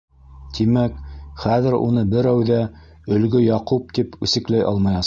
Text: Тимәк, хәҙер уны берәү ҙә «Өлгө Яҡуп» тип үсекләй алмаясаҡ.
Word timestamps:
Тимәк, 0.57 0.95
хәҙер 1.43 1.77
уны 1.81 2.05
берәү 2.15 2.49
ҙә 2.51 2.59
«Өлгө 3.19 3.47
Яҡуп» 3.49 3.97
тип 4.01 4.21
үсекләй 4.29 4.69
алмаясаҡ. 4.75 4.99